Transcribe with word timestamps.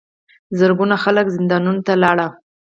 زرګونه 0.59 0.95
خلک 1.03 1.25
زندانونو 1.35 1.81
ته 1.87 1.93
لاړل. 2.03 2.29